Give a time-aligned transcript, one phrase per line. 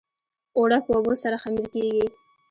[0.57, 2.05] اوړه په اوبو سره خمیر کېږي